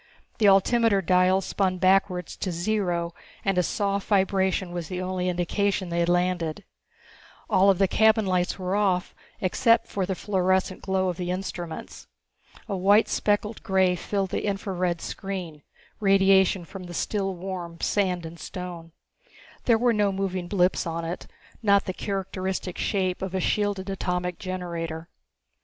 [0.39, 3.13] The altimeter dials spun backwards to zero
[3.45, 6.63] and a soft vibration was the only indication they had landed.
[7.51, 12.07] All of the cabin lights were off except for the fluorescent glow of the instruments.
[12.67, 15.61] A white speckled grey filled the infra red screen,
[15.99, 18.93] radiation from the still warm sand and stone.
[19.65, 21.27] There were no moving blips on it,
[21.61, 25.09] not the characteristic shape of a shielded atomic generator.